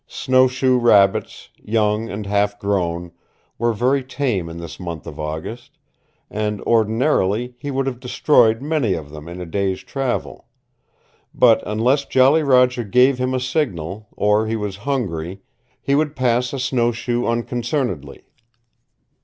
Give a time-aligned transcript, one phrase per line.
[0.07, 3.11] Snowshoe rabbits, young and half grown,
[3.59, 5.77] were very tame in this month of August,
[6.27, 10.47] and ordinarily he would have destroyed many of them in a day's travel.
[11.35, 15.43] But unless Jolly Roger gave him a signal, or he was hungry,
[15.79, 18.23] he would pass a snowshoe unconcernedly.